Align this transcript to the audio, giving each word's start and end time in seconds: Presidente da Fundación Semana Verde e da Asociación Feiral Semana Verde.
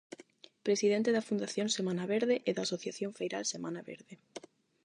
Presidente 0.67 1.09
da 1.13 1.27
Fundación 1.29 1.67
Semana 1.77 2.05
Verde 2.15 2.35
e 2.49 2.51
da 2.53 2.63
Asociación 2.67 3.11
Feiral 3.19 3.43
Semana 3.53 3.81
Verde. 3.91 4.13